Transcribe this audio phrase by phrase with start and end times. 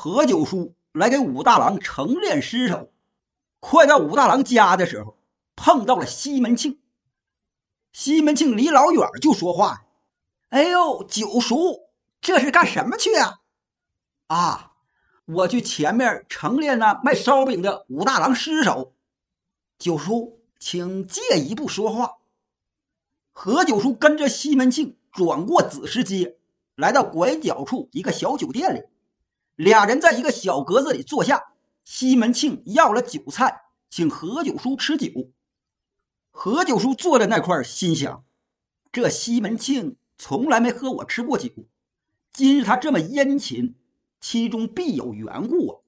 [0.00, 2.92] 何九叔来给武大郎成殓尸首。
[3.58, 5.16] 快到武大郎家的时候，
[5.56, 6.78] 碰到了西门庆。
[7.92, 9.86] 西门庆离老远就说话
[10.50, 11.88] ：“哎呦，九叔，
[12.20, 13.40] 这是干什么去啊
[14.28, 14.74] ？”“啊，
[15.24, 18.94] 我去前面成殓那卖烧饼的武大郎尸首。
[19.80, 22.18] ”“九叔，请借一步说话。”
[23.34, 26.36] 何九叔跟着西门庆转过子时街，
[26.76, 28.84] 来到拐角处一个小酒店里，
[29.58, 31.52] 俩人在一个小格子里坐下。
[31.84, 35.10] 西门庆要了酒菜，请何九叔吃酒。
[36.30, 38.24] 何九叔坐在那块心想：
[38.92, 41.50] 这西门庆从来没和我吃过酒，
[42.30, 43.74] 今日他这么殷勤，
[44.20, 45.80] 其中必有缘故啊。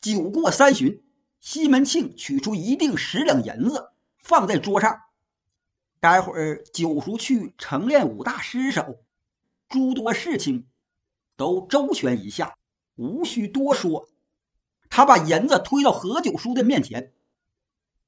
[0.00, 1.02] 酒过三巡，
[1.40, 5.00] 西门庆取出一锭十两银子放在桌上，
[6.00, 8.98] 待会儿九叔去承练五大尸首，
[9.68, 10.66] 诸多事情
[11.36, 12.56] 都周全一下，
[12.96, 14.08] 无需多说。
[14.88, 17.12] 他把银子推到何九叔的面前，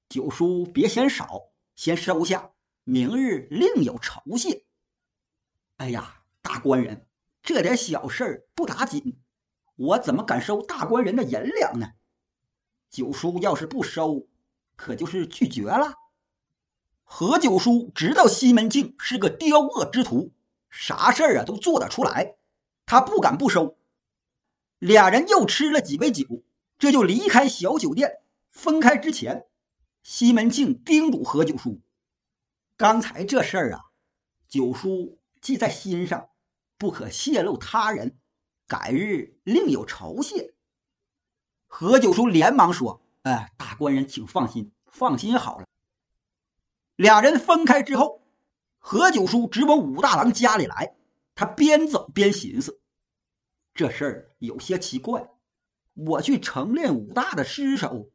[0.09, 2.51] 九叔别嫌少，先收下，
[2.85, 4.65] 明日另有酬谢。
[5.77, 7.07] 哎呀，大官人，
[7.43, 9.19] 这点小事不打紧，
[9.77, 11.93] 我怎么敢收大官人的银两呢？
[12.91, 14.29] 九叔要是不收，
[14.77, 15.95] 可就是拒绝了。
[17.03, 20.33] 何九叔知道西门庆是个刁恶之徒，
[20.71, 22.37] 啥事儿啊都做得出来，
[22.87, 23.77] 他不敢不收。
[24.79, 26.43] 俩人又吃了几杯酒。
[26.77, 28.21] 这就离开小酒店。
[28.51, 29.47] 分开之前，
[30.03, 31.81] 西门庆叮嘱何九叔
[32.77, 33.85] ：“刚才这事儿啊，
[34.49, 36.29] 九叔记在心上，
[36.77, 38.19] 不可泄露他人。
[38.67, 40.53] 改日另有酬谢。”
[41.67, 45.67] 何九叔连忙说：“哎，大官人请放心，放心好了。”
[46.97, 48.21] 俩人分开之后，
[48.79, 50.97] 何九叔直往武大郎家里来。
[51.35, 52.81] 他边走边寻思：
[53.75, 55.31] 这事儿有些奇怪。
[55.95, 58.11] 我去承练武大的尸首，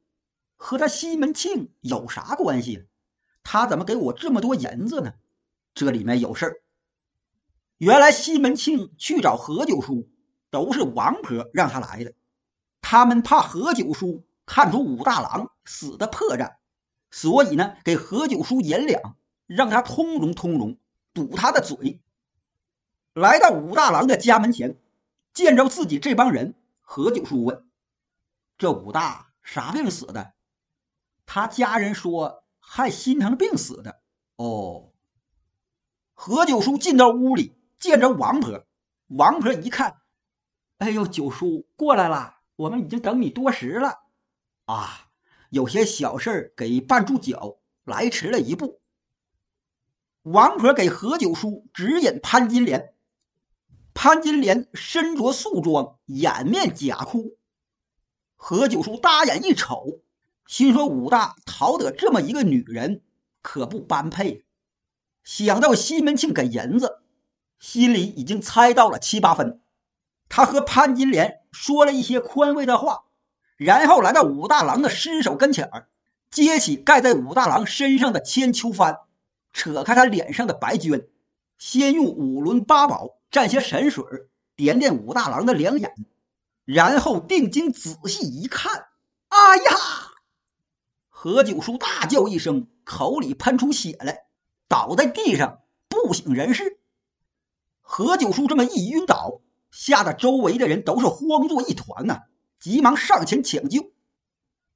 [0.57, 2.87] 和他西门庆有啥关系？
[3.43, 5.13] 他怎么给我这么多银子呢？
[5.73, 6.61] 这里面有事儿。
[7.77, 10.09] 原来西门庆去找何九叔，
[10.49, 12.13] 都是王婆让他来的。
[12.81, 16.57] 他们怕何九叔看出武大郎死的破绽，
[17.11, 20.77] 所以呢，给何九叔银两，让他通融通融，
[21.13, 22.01] 堵他的嘴。
[23.19, 24.77] 来到武大郎的家门前，
[25.33, 27.67] 见着自己这帮人，何九叔问。
[28.57, 30.31] 这武大啥病死的？
[31.25, 33.99] 他家人说害心疼病死的。
[34.37, 34.93] 哦。
[36.13, 38.65] 何九叔进到屋里，见着王婆。
[39.07, 39.97] 王婆一看，
[40.77, 43.99] 哎呦，九叔过来了，我们已经等你多时了。
[44.63, 45.09] 啊，
[45.49, 48.79] 有些小事给绊住脚，来迟了一步。
[50.21, 52.93] 王婆给何九叔指引潘金莲。
[54.01, 57.35] 潘金莲身着素装，掩面假哭。
[58.37, 59.99] 何九叔大眼一瞅，
[60.47, 63.01] 心说：“武大讨得这么一个女人，
[63.41, 64.45] 可不般配。”
[65.25, 67.01] 想到西门庆给银子，
[67.59, 69.59] 心里已经猜到了七八分。
[70.29, 73.03] 他和潘金莲说了一些宽慰的话，
[73.57, 75.89] 然后来到武大郎的尸首跟前儿，
[76.31, 79.01] 揭起盖在武大郎身上的千秋幡，
[79.51, 81.07] 扯开他脸上的白绢，
[81.57, 84.03] 先用五轮八宝蘸些神水，
[84.55, 85.93] 点点武大郎的两眼。
[86.65, 88.89] 然后定睛仔细一看，
[89.29, 89.71] 哎呀！
[91.09, 94.25] 何九叔大叫一声，口里喷出血来，
[94.67, 96.79] 倒在地上不省人事。
[97.81, 99.41] 何九叔这么一晕倒，
[99.71, 102.19] 吓得周围的人都是慌作一团呐，
[102.59, 103.91] 急忙上前抢救。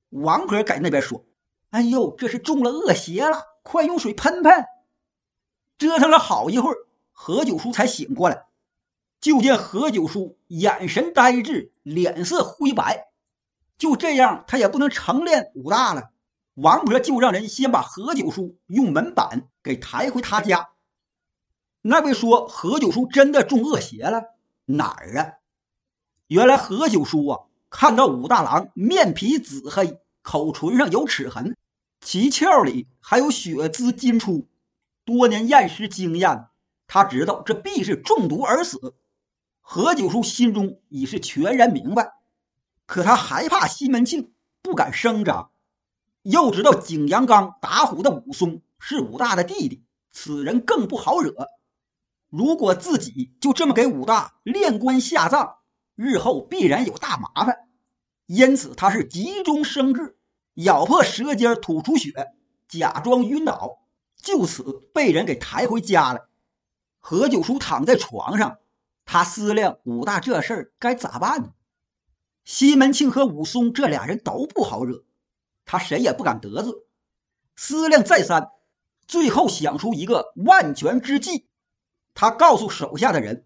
[0.09, 1.25] 王婆在那边说
[1.69, 4.65] ：“哎呦，这是中了恶邪了，快用水喷喷！”
[5.77, 6.75] 折腾了好一会儿，
[7.13, 8.47] 何九叔才醒过来。
[9.21, 13.07] 就见何九叔眼神呆滞，脸色灰白，
[13.77, 16.11] 就这样，他也不能成练武大了。
[16.55, 20.71] 王婆就让人先把何九叔用门板给抬回他家。
[21.81, 24.35] 那位说何九叔真的中恶邪了？
[24.65, 25.33] 哪儿啊？
[26.27, 27.39] 原来何九叔啊，
[27.69, 31.55] 看到武大郎面皮紫黑，口唇上有齿痕，
[32.05, 34.47] 脐鞘里还有血滋金出，
[35.05, 36.47] 多年验尸经验，
[36.87, 38.95] 他知道这必是中毒而死。
[39.61, 42.13] 何九叔心中已是全然明白，
[42.85, 45.51] 可他害怕西门庆，不敢声张。
[46.21, 51.47] 又知道景阳冈打虎的武松是武大的弟弟，此人更不好惹。
[52.29, 55.55] 如果自己就这么给武大练官下葬，
[55.95, 57.69] 日后必然有大麻烦。
[58.25, 60.17] 因此，他是急中生智，
[60.55, 62.11] 咬破舌尖吐出血，
[62.67, 63.79] 假装晕倒，
[64.17, 66.29] 就此被人给抬回家了。
[67.05, 68.59] 何九叔躺在床上。
[69.03, 71.53] 他思量武大这事儿该咋办呢？
[72.45, 75.03] 西门庆和武松这俩人都不好惹，
[75.65, 76.73] 他谁也不敢得罪。
[77.57, 78.51] 思量再三，
[79.05, 81.49] 最后想出一个万全之计。
[82.13, 83.45] 他告诉手下的人：“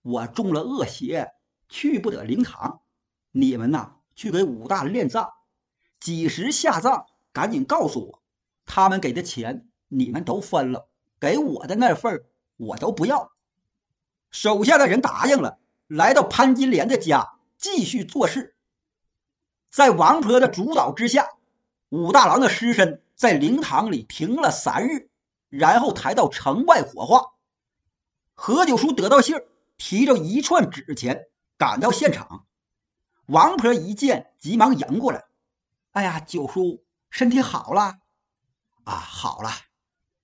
[0.00, 1.34] 我中了恶邪，
[1.68, 2.80] 去不得灵堂。
[3.32, 5.28] 你们呐，去给武大殓葬，
[6.00, 8.22] 几时下葬，赶紧告诉我。
[8.64, 10.88] 他们给的钱，你们都分了，
[11.20, 12.24] 给我的那份
[12.56, 13.32] 我都不要。”
[14.30, 17.32] 手下的人答应了，来到潘金莲的家。
[17.56, 18.56] 继续做事，
[19.70, 21.30] 在王婆的主导之下，
[21.88, 25.08] 武大郎的尸身在灵堂里停了三日，
[25.48, 27.32] 然后抬到城外火化。
[28.34, 29.36] 何九叔得到信，
[29.78, 32.44] 提着一串纸钱赶到现场。
[33.26, 35.24] 王婆一见，急忙迎过来
[35.92, 37.94] ：“哎呀，九叔，身体好了？
[38.82, 39.48] 啊，好了。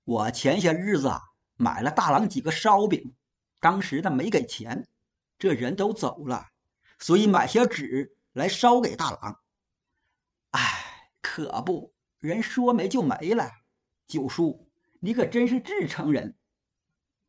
[0.04, 1.22] 我前些日子啊，
[1.60, 3.14] 买了大郎几个烧饼，
[3.60, 4.88] 当时他没给钱，
[5.38, 6.48] 这人都走了。”
[6.98, 9.40] 所以买些纸来烧给大郎。
[10.50, 13.50] 哎，可不，人说没就没了。
[14.06, 14.66] 九叔，
[15.00, 16.34] 你可真是至诚人。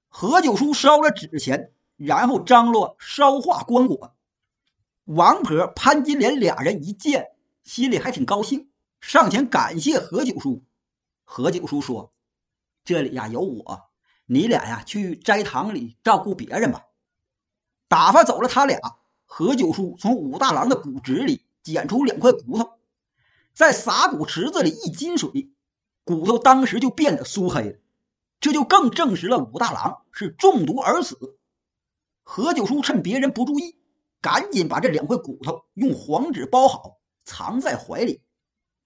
[0.07, 4.11] 何九叔烧了纸钱，然后张罗烧化棺椁。
[5.05, 7.31] 王婆、潘金莲俩人一见，
[7.63, 8.69] 心里还挺高兴，
[8.99, 10.63] 上前感谢何九叔。
[11.23, 12.11] 何九叔说
[12.83, 13.90] ：“这里呀有我，
[14.31, 16.85] 你俩呀去斋堂里照顾别人吧。”
[17.89, 18.79] 打发走了他俩。
[19.25, 22.79] 何九叔从武大郎的骨殖里捡出两块骨头，
[23.53, 25.51] 在撒骨池子里一浸水，
[26.03, 27.77] 骨头当时就变得酥黑了，
[28.41, 31.37] 这就更证实了武大郎是中毒而死。
[32.23, 33.77] 何九叔趁别人不注意，
[34.21, 38.21] 赶紧把这两块骨头用黄纸包好，藏在怀里，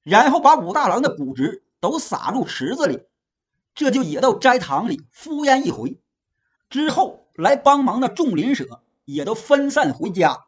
[0.03, 3.01] 然后把武大郎的骨殖都撒入池子里，
[3.75, 6.01] 这就也到斋堂里敷衍一回。
[6.69, 8.81] 之后来帮忙的众邻舍。
[9.05, 10.45] 也都分散回家。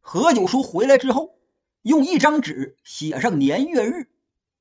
[0.00, 1.36] 何九叔回来之后，
[1.82, 4.08] 用一张纸写上年月日，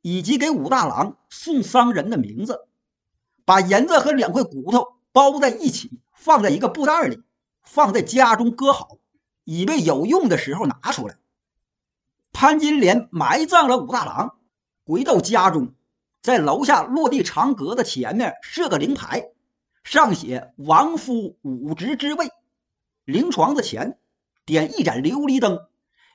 [0.01, 2.67] 以及给武大郎送丧人的名字，
[3.45, 7.21] 把银子和两块骨头包在一起，放在一个布袋里，
[7.61, 8.97] 放在家中搁好，
[9.43, 11.19] 以备有用的时候拿出来。
[12.33, 14.39] 潘金莲埋葬了武大郎，
[14.83, 15.75] 回到家中，
[16.25, 19.27] 在楼下落地长阁的前面设个灵牌，
[19.83, 22.31] 上写“王夫武职之位”。
[23.05, 23.99] 灵床子前
[24.43, 25.67] 点一盏琉璃灯，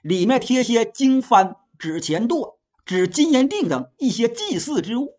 [0.02, 5.16] 里面贴些经幡、纸钱垛、纸金银锭等一些祭祀之物。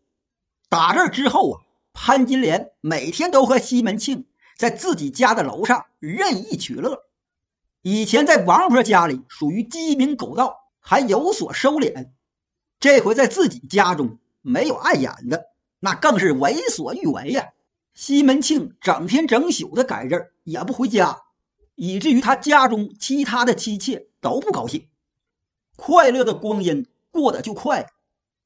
[0.68, 1.62] 打这之后啊，
[1.94, 4.26] 潘金莲每天都和西门庆
[4.58, 7.04] 在自己家的楼上任意取乐。
[7.82, 12.10] 以前在王婆家里属于鸡鸣狗盗，还有所收敛；
[12.82, 15.46] 这回在自己家中没有碍眼的，
[15.80, 17.50] 那更是为所欲为呀。
[17.94, 21.22] 西门庆整天整宿的在这，也不回家。
[21.76, 24.88] 以至于他家中其他的妻妾都不高兴，
[25.76, 27.92] 快乐的光阴过得就快，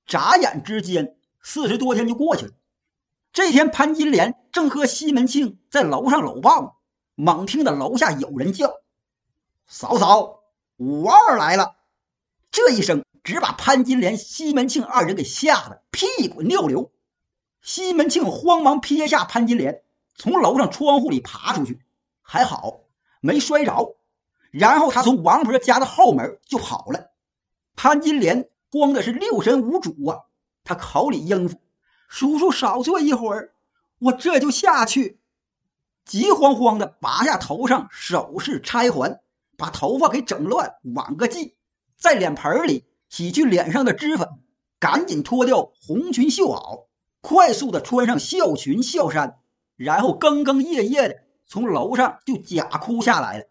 [0.06, 2.54] 眨眼之间四十多天就过去了。
[3.34, 6.80] 这天，潘金莲正和西门庆在楼上搂抱，
[7.16, 8.72] 猛听到楼下有人叫
[9.68, 10.40] ：“嫂嫂，
[10.78, 11.76] 五二来了！”
[12.52, 16.92] 这一声只把潘金莲、西门庆二人给吓得屁滚尿流。
[17.62, 19.82] 西门庆慌忙撇下潘金莲，
[20.16, 21.82] 从楼上窗户里爬出去，
[22.22, 22.82] 还好。
[23.22, 23.98] 没摔着，
[24.52, 27.10] 然后他从王婆家的后门就跑了。
[27.76, 30.20] 潘金莲慌的是六神无主啊！
[30.64, 31.60] 他口里应付
[32.08, 33.56] ：“叔叔少坐一会儿，
[33.98, 35.20] 我这就下去。”
[36.06, 39.20] 急慌慌的拔下头上首饰钗环，
[39.58, 41.54] 把头发给整乱，挽个髻，
[41.98, 44.28] 在脸盆里洗去脸上的脂粉，
[44.78, 46.88] 赶紧脱掉红裙绣袄，
[47.22, 49.40] 快速的穿上孝裙孝衫，
[49.78, 51.20] 然后更更夜夜的。
[51.48, 53.46] 从楼上就假哭下来了。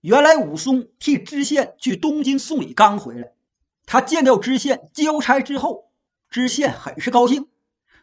[0.00, 3.32] 原来武松替知县去东京送礼刚回来，
[3.84, 5.90] 他见到知县交差之后，
[6.30, 7.48] 知县很是高兴，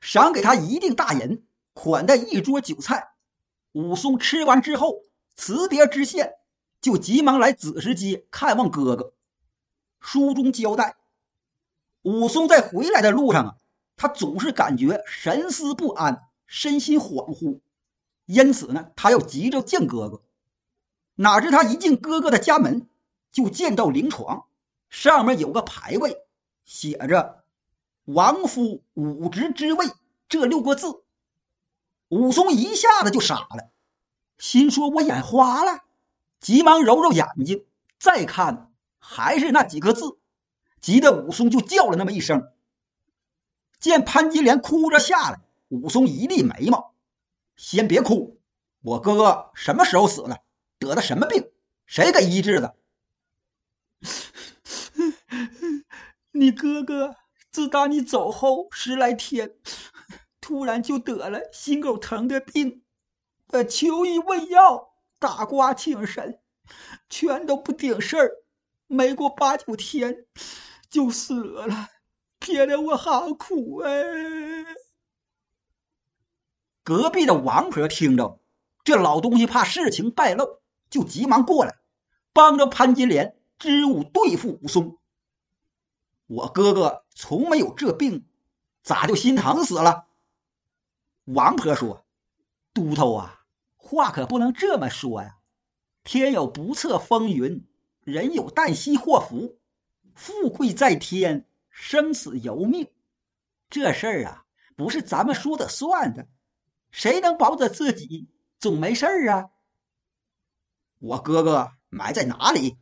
[0.01, 3.11] 赏给他一锭大银，款待一桌酒菜。
[3.71, 5.03] 武松吃完之后
[5.37, 6.33] 辞别知县，
[6.81, 9.13] 就急忙来紫石街看望哥哥。
[10.03, 10.97] 书中交代，
[12.03, 13.55] 武松在回来的路上啊，
[13.95, 17.61] 他总是感觉神思不安，身心恍惚。
[18.25, 20.21] 因此呢，他要急着见哥哥。
[21.15, 22.87] 哪知他一进哥哥的家门，
[23.31, 24.45] 就见到灵床，
[24.89, 26.17] 上面有个牌位，
[26.65, 27.43] 写着
[28.03, 29.87] “王夫武职之位”
[30.27, 31.01] 这六个字。
[32.09, 33.71] 武松一下子就傻了，
[34.37, 35.79] 心说：“我眼花了。”
[36.41, 37.65] 急忙揉揉眼睛，
[37.99, 38.72] 再看
[39.05, 40.17] 还是那几个字，
[40.79, 42.53] 急得武松就叫了那么一声。
[43.79, 46.95] 见潘金莲哭着下来，武松一立眉毛。
[47.57, 48.39] 先别哭，
[48.81, 50.37] 我哥哥什么时候死了？
[50.79, 51.51] 得的什么病？
[51.85, 52.77] 谁给医治的？
[56.31, 57.17] 你哥哥
[57.51, 59.57] 自打你走后十来天，
[60.39, 62.83] 突然就得了心口疼的病，
[63.47, 66.39] 呃，求医问药，打卦请神，
[67.09, 68.42] 全都不顶事儿，
[68.87, 70.25] 没过八九天
[70.89, 71.89] 就死了，
[72.39, 73.93] 憋得我好苦哎。
[76.83, 78.39] 隔壁的王婆听着，
[78.83, 80.59] 这老东西怕事情败露，
[80.89, 81.77] 就急忙过来，
[82.33, 84.97] 帮着潘金莲支吾对付武松。
[86.27, 88.25] 我哥哥从没有这病，
[88.83, 90.07] 咋就心疼死了？
[91.25, 92.05] 王婆说
[92.73, 93.45] ：“都头啊，
[93.77, 95.37] 话可不能这么说呀。
[96.03, 97.65] 天有不测风云，
[98.03, 99.59] 人有旦夕祸福，
[100.13, 102.89] 富贵在天，生死由命。
[103.69, 104.45] 这事儿啊，
[104.75, 106.27] 不是咱们说的算的。”
[106.91, 108.29] 谁能保着自己
[108.59, 109.49] 总没事儿啊？
[110.99, 112.77] 我哥哥埋在哪里？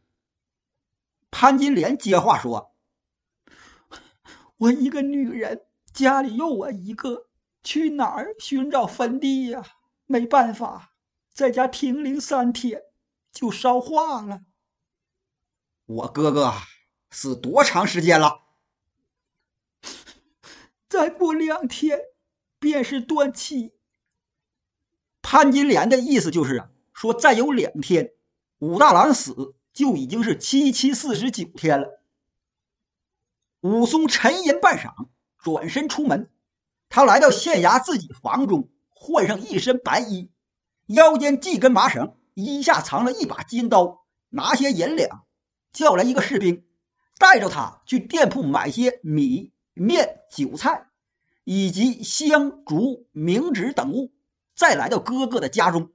[1.32, 2.76] 潘金莲接话说
[4.58, 7.30] ：“我一个女人，家里又我一个，
[7.64, 9.64] 去哪儿寻找坟地呀？
[10.08, 10.92] 没办法，
[11.32, 12.82] 在家停灵三天，
[13.32, 14.42] 就烧化了。
[15.86, 16.54] 我哥哥
[17.10, 18.42] 死多长时间了？
[20.88, 22.00] 再过两天，
[22.60, 23.74] 便是断气。”
[25.22, 28.14] 潘金莲的意思就是啊，说再有两天，
[28.60, 32.02] 武大郎死就已经是七七四十九天了。
[33.62, 35.08] 武松沉吟半晌，
[35.38, 36.30] 转身出门。
[36.90, 40.30] 他来到县衙自己房中，换上一身白衣，
[40.88, 45.26] 腰间系根麻绳，衣下藏了一把金刀，拿些银两，
[45.74, 46.66] 叫来一个士兵，
[47.18, 50.88] 带着他去店铺买些米面、酒菜，
[51.44, 54.12] 以及香烛、冥纸等物。
[54.54, 55.92] 再来到哥哥的家中，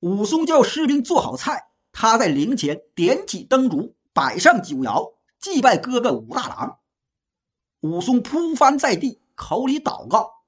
[0.00, 6.80] 武松叫士兵做好菜，他在灵前点起灯烛，摆上酒肴，祭拜哥哥武大郎。
[7.80, 10.42] 武松扑翻在地，口里祷告：“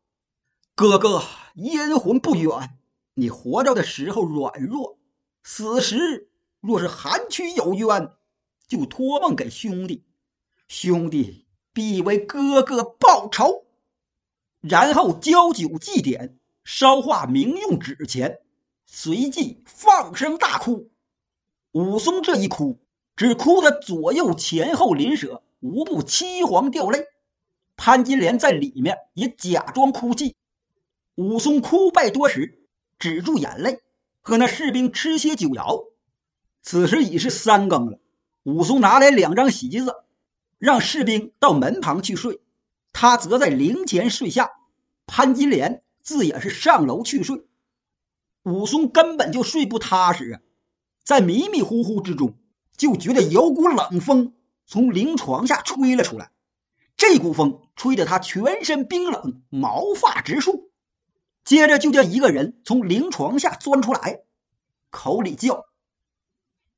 [0.75, 1.23] 哥哥
[1.55, 2.79] 阴魂不远，
[3.14, 4.99] 你活着的时候软弱，
[5.43, 6.29] 死时
[6.61, 8.11] 若是寒屈有冤，
[8.66, 10.04] 就托梦给兄弟，
[10.68, 13.64] 兄弟必为哥哥报仇。”
[14.61, 16.35] 然后浇酒祭奠。
[16.66, 18.38] 烧化冥用纸钱，
[18.87, 20.88] 随即放声大哭。
[21.73, 22.80] 武松这一哭，
[23.16, 27.04] 只哭得左右前后邻舍无不凄惶掉泪。
[27.76, 30.37] 潘金莲在里面也假装哭泣。
[31.16, 32.66] 武松哭败多时，
[32.99, 33.83] 止住眼泪，
[34.23, 35.88] 和那士兵吃些酒肴。
[36.62, 37.99] 此时已是三更了。
[38.45, 40.05] 武松拿来两张席子，
[40.59, 42.41] 让士兵到门旁去睡，
[42.93, 44.53] 他则在灵前睡下。
[45.07, 45.83] 潘金莲。
[46.05, 47.47] 自也是上楼去睡，
[48.43, 50.41] 武松根本就睡不踏实啊，
[51.03, 52.35] 在迷迷糊糊之中，
[52.77, 54.35] 就觉得有股冷风
[54.67, 56.31] 从灵床下吹了出来，
[56.99, 60.71] 这股风吹得他全身冰冷，毛发直竖。
[61.43, 64.25] 接着就见一个人从灵床下钻出来，
[64.91, 65.65] 口里叫：“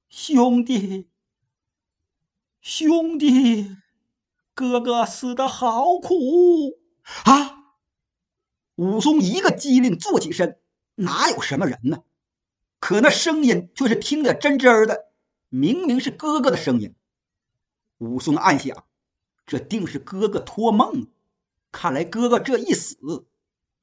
[0.08, 1.08] 兄弟，
[2.68, 3.76] 兄弟，
[4.52, 6.80] 哥哥死的好苦
[7.24, 7.76] 啊！”
[8.74, 10.58] 武松一个机灵，坐起身，
[10.96, 12.02] 哪有什么人呢？
[12.80, 15.12] 可那声音却是听得真真儿的，
[15.48, 16.96] 明明是哥哥的声音。
[17.98, 18.84] 武松暗想，
[19.46, 21.06] 这定是哥哥托梦。
[21.70, 23.28] 看来哥哥这一死，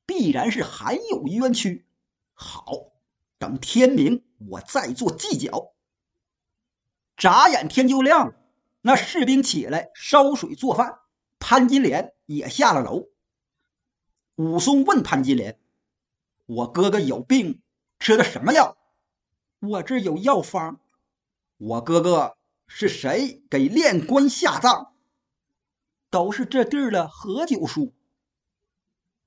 [0.05, 1.85] 必然是含有冤屈。
[2.33, 2.91] 好，
[3.37, 5.71] 等天明，我再做计较。
[7.15, 8.35] 眨眼天就亮了，
[8.85, 10.99] 那士兵起来烧水做饭，
[11.39, 13.07] 潘金莲也下了楼。
[14.35, 15.57] 武松问潘金莲
[16.45, 17.61] ：“我哥哥有病，
[17.97, 18.77] 吃的什么药？
[19.59, 20.81] 我这有药方。
[21.55, 22.35] 我哥哥
[22.67, 24.91] 是谁给练官下葬？
[26.09, 27.93] 都是这地儿的何九叔。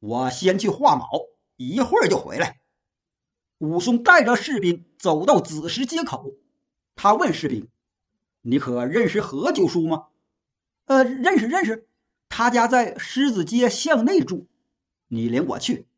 [0.01, 1.09] 我先去画卯，
[1.57, 2.61] 一会儿就回来。”
[3.57, 6.35] 武松带着士兵走到子时街口，
[6.95, 7.67] 他问士兵
[8.49, 10.05] ：“你可认识何九叔吗
[10.87, 11.89] ？”“呃，认识，认识。
[12.29, 14.47] 他家在狮子街巷内住。”
[15.09, 15.89] 你领我去。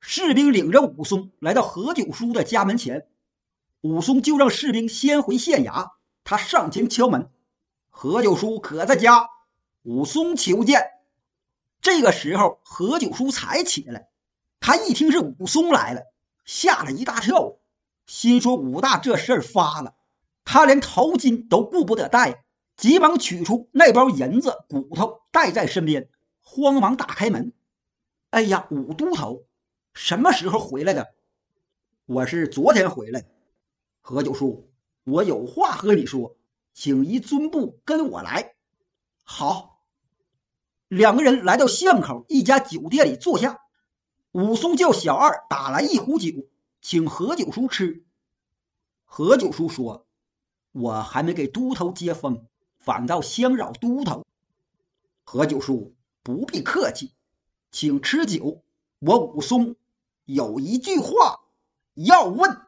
[0.00, 3.06] 士兵领着武松来到何九叔的家门前，
[3.82, 5.90] 武松就让士兵先回县衙。
[6.24, 7.28] 他上前敲门
[7.90, 9.28] ：“何九叔可在家？”
[9.84, 10.82] 武松求见。
[11.82, 14.08] 这个时候，何九叔才起来。
[14.60, 16.04] 他一听是武松来了，
[16.46, 17.56] 吓了一大跳，
[18.06, 19.94] 心说：“武大这事儿发了。”
[20.46, 22.44] 他连头巾都顾不得戴，
[22.76, 26.08] 急忙取出那包银子、骨头带在身边，
[26.40, 27.52] 慌忙打开门。
[28.30, 29.44] 哎呀，武都头，
[29.92, 31.14] 什么时候回来的？
[32.06, 33.26] 我是昨天回来。
[34.00, 34.70] 何九叔，
[35.02, 36.36] 我有话和你说，
[36.72, 38.54] 请一尊部跟我来。
[39.24, 39.82] 好，
[40.86, 43.62] 两个人来到巷口一家酒店里坐下。
[44.30, 46.28] 武松叫小二打来一壶酒，
[46.80, 48.04] 请何九叔吃。
[49.04, 50.06] 何九叔说
[50.76, 52.44] ：“我还没给都头接风，
[52.78, 54.26] 反倒相扰都头。”
[55.24, 57.12] 何九叔不必客气，
[57.72, 58.62] 请吃酒。
[58.98, 59.76] 我武松
[60.24, 61.40] 有一句话
[61.94, 62.65] 要问。